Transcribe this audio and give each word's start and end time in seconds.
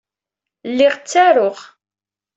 Lliɣ 0.71 0.93
ttaruɣ. 0.97 1.57